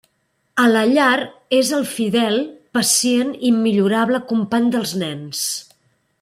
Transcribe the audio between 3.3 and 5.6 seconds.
i immillorable company dels nens.